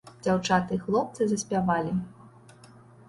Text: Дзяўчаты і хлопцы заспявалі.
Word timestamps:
Дзяўчаты 0.27 0.71
і 0.79 0.79
хлопцы 0.85 1.27
заспявалі. 1.33 1.93